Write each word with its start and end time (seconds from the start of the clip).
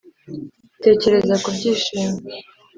tekereza 0.83 1.35
ku 1.43 1.49
byishimo, 1.55 2.17